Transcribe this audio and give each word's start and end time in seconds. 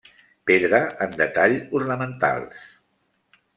Pedra 0.51 0.79
en 1.07 1.13
detall 1.21 1.55
ornamentals. 1.81 2.67